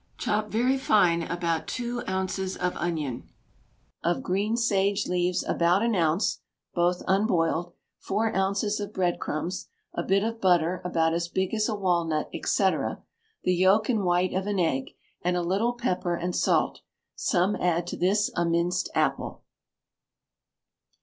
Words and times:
Chop 0.17 0.49
very 0.49 0.79
fine 0.79 1.21
about 1.21 1.67
two 1.67 2.01
ounces 2.07 2.57
of 2.57 2.75
onion, 2.77 3.29
of 4.03 4.23
green 4.23 4.57
sage 4.57 5.05
leaves 5.05 5.43
about 5.43 5.83
an 5.83 5.93
ounce 5.93 6.39
(both 6.73 7.03
unboiled), 7.07 7.73
four 7.99 8.35
ounces 8.35 8.79
of 8.79 8.93
bread 8.93 9.19
crumbs, 9.19 9.67
a 9.93 10.01
bit 10.01 10.23
of 10.23 10.41
butter 10.41 10.81
about 10.83 11.13
as 11.13 11.27
big 11.27 11.53
as 11.53 11.69
a 11.69 11.75
walnut, 11.75 12.31
&c., 12.33 12.63
the 13.43 13.53
yolk 13.53 13.89
and 13.89 14.03
white 14.03 14.33
of 14.33 14.47
an 14.47 14.57
egg, 14.59 14.89
and 15.21 15.37
a 15.37 15.43
little 15.43 15.73
pepper 15.73 16.15
and 16.15 16.35
salt; 16.35 16.81
some 17.15 17.55
add 17.57 17.85
to 17.85 17.95
this 17.95 18.31
a 18.35 18.43
minced 18.43 18.89
apple. 18.95 19.43